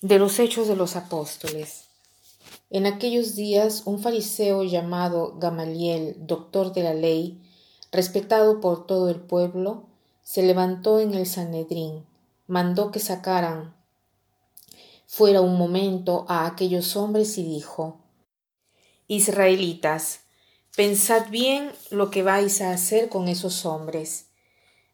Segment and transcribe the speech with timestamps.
[0.00, 1.88] De los Hechos de los Apóstoles.
[2.70, 7.42] En aquellos días un fariseo llamado Gamaliel, doctor de la ley,
[7.90, 9.88] respetado por todo el pueblo,
[10.22, 12.06] se levantó en el Sanedrín,
[12.46, 13.74] mandó que sacaran
[15.08, 17.98] fuera un momento a aquellos hombres y dijo,
[19.08, 20.20] Israelitas,
[20.76, 24.26] pensad bien lo que vais a hacer con esos hombres.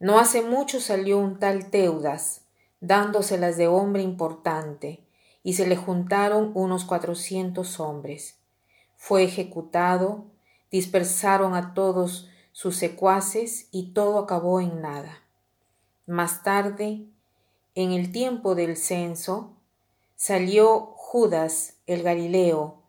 [0.00, 2.40] No hace mucho salió un tal Teudas,
[2.80, 5.04] dándoselas de hombre importante,
[5.42, 8.38] y se le juntaron unos cuatrocientos hombres.
[8.96, 10.26] Fue ejecutado,
[10.70, 15.22] dispersaron a todos sus secuaces y todo acabó en nada.
[16.06, 17.06] Más tarde,
[17.74, 19.56] en el tiempo del censo,
[20.16, 22.82] salió Judas el Galileo,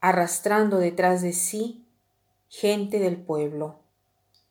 [0.00, 1.86] arrastrando detrás de sí
[2.48, 3.80] gente del pueblo.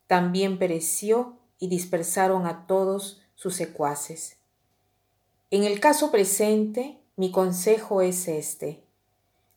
[0.07, 4.37] También pereció y dispersaron a todos sus secuaces.
[5.51, 8.83] En el caso presente, mi consejo es este.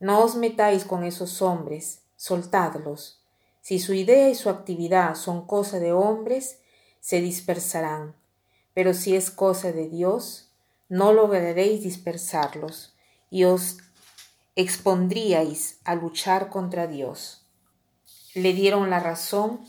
[0.01, 3.21] No os metáis con esos hombres, soltadlos.
[3.63, 6.59] Si su idea y su actividad son cosa de hombres,
[7.01, 8.15] se dispersarán.
[8.75, 10.51] Pero si es cosa de Dios,
[10.89, 12.95] no lograréis dispersarlos
[13.31, 13.79] y os
[14.57, 17.43] expondríais a luchar contra Dios.
[18.35, 19.61] Le dieron la razón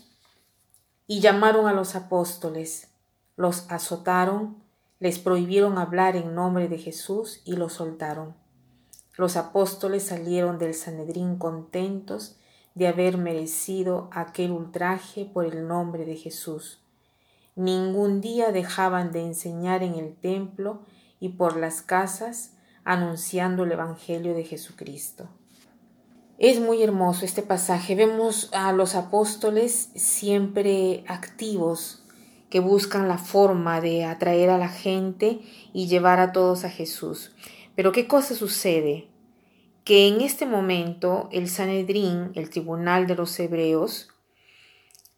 [1.06, 2.89] y llamaron a los apóstoles
[3.40, 4.62] los azotaron,
[4.98, 8.34] les prohibieron hablar en nombre de Jesús y los soltaron.
[9.16, 12.36] Los apóstoles salieron del Sanedrín contentos
[12.74, 16.82] de haber merecido aquel ultraje por el nombre de Jesús.
[17.56, 20.82] Ningún día dejaban de enseñar en el templo
[21.18, 22.52] y por las casas
[22.84, 25.30] anunciando el Evangelio de Jesucristo.
[26.36, 27.94] Es muy hermoso este pasaje.
[27.94, 31.99] Vemos a los apóstoles siempre activos
[32.50, 35.40] que buscan la forma de atraer a la gente
[35.72, 37.32] y llevar a todos a Jesús.
[37.76, 39.08] Pero ¿qué cosa sucede?
[39.84, 44.10] Que en este momento el Sanedrín, el tribunal de los hebreos,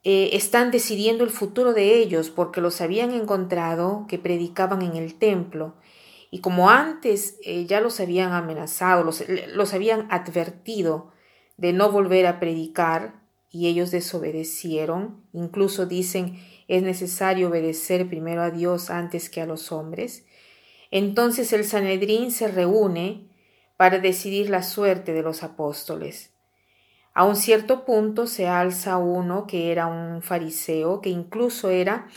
[0.04, 5.14] eh, están decidiendo el futuro de ellos porque los habían encontrado que predicaban en el
[5.14, 5.74] templo.
[6.30, 11.12] Y como antes eh, ya los habían amenazado, los, los habían advertido
[11.56, 13.22] de no volver a predicar,
[13.52, 16.40] y ellos desobedecieron, incluso dicen
[16.72, 20.24] es necesario obedecer primero a Dios antes que a los hombres,
[20.90, 23.28] entonces el Sanedrín se reúne
[23.76, 26.30] para decidir la suerte de los apóstoles.
[27.12, 32.08] A un cierto punto se alza uno que era un fariseo, que incluso era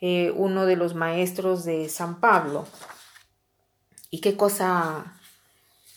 [0.00, 2.66] eh, uno de los maestros de San Pablo.
[4.08, 5.18] ¿Y qué cosa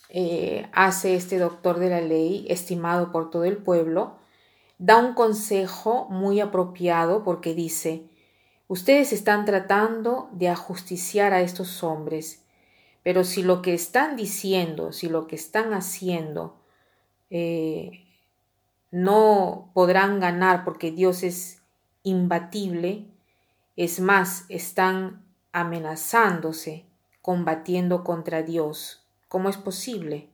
[0.10, 4.21] eh, hace este doctor de la ley, estimado por todo el pueblo?
[4.82, 8.10] Da un consejo muy apropiado porque dice,
[8.68, 12.42] ustedes están tratando de ajusticiar a estos hombres,
[13.04, 16.56] pero si lo que están diciendo, si lo que están haciendo,
[17.30, 18.08] eh,
[18.90, 21.62] no podrán ganar porque Dios es
[22.02, 23.06] imbatible,
[23.76, 26.88] es más, están amenazándose,
[27.22, 29.06] combatiendo contra Dios.
[29.28, 30.30] ¿Cómo es posible?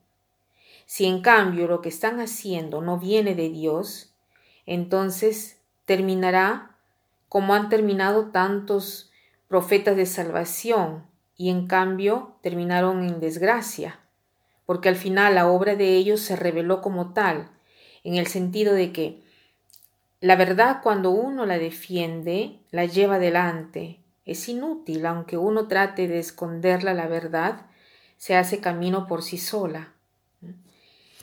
[0.85, 4.13] Si en cambio lo que están haciendo no viene de Dios,
[4.67, 6.77] entonces terminará
[7.29, 9.11] como han terminado tantos
[9.47, 13.99] profetas de salvación y en cambio terminaron en desgracia,
[14.65, 17.49] porque al final la obra de ellos se reveló como tal,
[18.03, 19.23] en el sentido de que
[20.19, 23.99] la verdad cuando uno la defiende, la lleva adelante.
[24.25, 27.67] Es inútil, aunque uno trate de esconderla la verdad,
[28.17, 29.93] se hace camino por sí sola.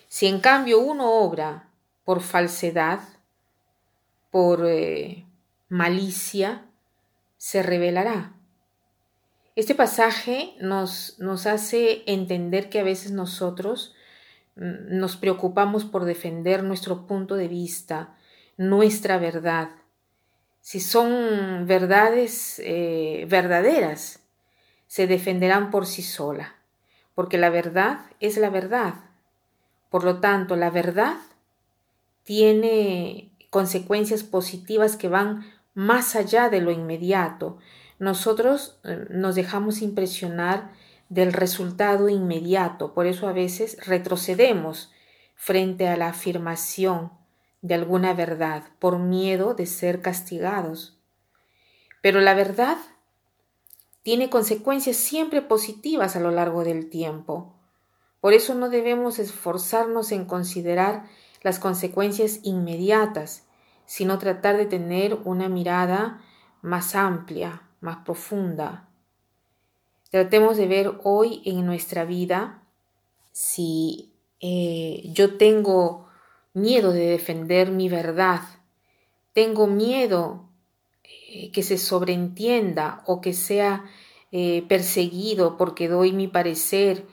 [0.08, 1.68] Si en cambio uno obra
[2.04, 3.00] por falsedad,
[4.34, 5.24] por eh,
[5.68, 6.66] malicia,
[7.36, 8.32] se revelará.
[9.54, 13.94] Este pasaje nos, nos hace entender que a veces nosotros
[14.56, 18.16] mm, nos preocupamos por defender nuestro punto de vista,
[18.56, 19.68] nuestra verdad.
[20.60, 24.18] Si son verdades eh, verdaderas,
[24.88, 26.56] se defenderán por sí sola,
[27.14, 28.94] porque la verdad es la verdad.
[29.90, 31.18] Por lo tanto, la verdad
[32.24, 37.58] tiene consecuencias positivas que van más allá de lo inmediato.
[38.00, 40.72] Nosotros eh, nos dejamos impresionar
[41.08, 44.90] del resultado inmediato, por eso a veces retrocedemos
[45.36, 47.12] frente a la afirmación
[47.62, 50.98] de alguna verdad por miedo de ser castigados.
[52.02, 52.76] Pero la verdad
[54.02, 57.54] tiene consecuencias siempre positivas a lo largo del tiempo.
[58.20, 61.04] Por eso no debemos esforzarnos en considerar
[61.44, 63.46] las consecuencias inmediatas,
[63.86, 66.20] sino tratar de tener una mirada
[66.62, 68.88] más amplia, más profunda.
[70.10, 72.62] Tratemos de ver hoy en nuestra vida
[73.30, 76.08] si eh, yo tengo
[76.54, 78.40] miedo de defender mi verdad,
[79.34, 80.48] tengo miedo
[81.02, 83.84] eh, que se sobreentienda o que sea
[84.32, 87.04] eh, perseguido porque doy mi parecer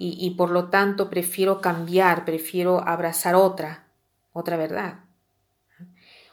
[0.00, 3.88] y, por lo tanto prefiero cambiar, prefiero abrazar otra,
[4.32, 5.00] otra verdad.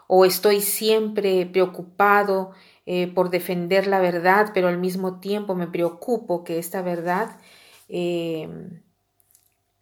[0.07, 2.51] O estoy siempre preocupado
[2.85, 7.37] eh, por defender la verdad, pero al mismo tiempo me preocupo que esta verdad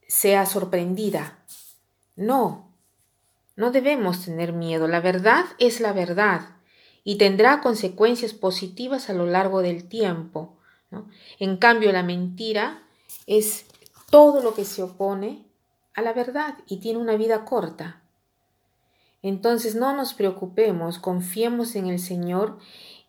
[0.08, 1.40] sea sorprendida.
[2.16, 2.74] No,
[3.56, 4.88] no debemos tener miedo.
[4.88, 6.54] La verdad es la verdad
[7.04, 10.58] y tendrá consecuencias positivas a lo largo del tiempo.
[11.40, 12.84] En cambio, la mentira
[13.26, 13.66] es
[14.14, 15.44] todo lo que se opone
[15.96, 18.04] a la verdad y tiene una vida corta.
[19.24, 22.60] Entonces no nos preocupemos, confiemos en el Señor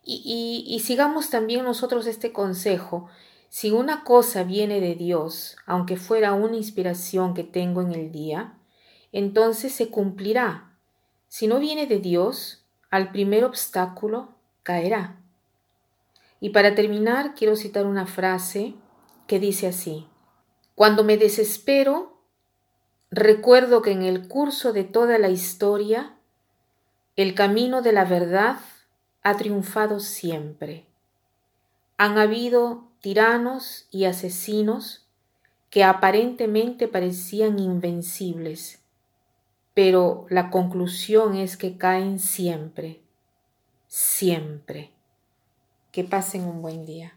[0.03, 3.07] y, y, sigamos también nosotros este consejo.
[3.49, 8.57] Si una cosa viene de Dios, aunque fuera una inspiración que tengo en el día,
[9.11, 10.75] entonces se cumplirá.
[11.27, 14.29] Si no viene de Dios, al primer obstáculo
[14.63, 15.21] caerá.
[16.39, 18.73] Y para terminar, quiero citar una frase
[19.27, 20.07] que dice así,
[20.75, 22.19] Cuando me desespero,
[23.09, 26.15] recuerdo que en el curso de toda la historia,
[27.15, 28.57] el camino de la verdad
[29.23, 30.85] ha triunfado siempre.
[31.97, 35.07] Han habido tiranos y asesinos
[35.69, 38.81] que aparentemente parecían invencibles,
[39.73, 43.01] pero la conclusión es que caen siempre,
[43.87, 44.91] siempre.
[45.93, 47.13] Que pasen un buen día.